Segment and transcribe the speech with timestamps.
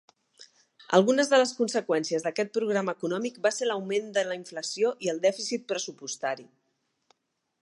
[0.97, 5.25] Algunes de les conseqüències d'aquest programa econòmic van ser l'augment de la inflació i el
[5.31, 6.53] dèficit pressupostari.